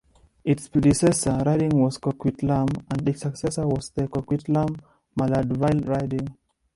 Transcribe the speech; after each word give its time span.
Its 0.43 0.67
predecessor 0.67 1.43
riding 1.45 1.79
was 1.79 1.99
Coquitlam 1.99 2.67
and 2.89 3.07
its 3.07 3.21
successor 3.21 3.67
was 3.67 3.91
the 3.91 4.07
Coquitlam-Maillardville 4.07 5.87
riding. 5.87 6.35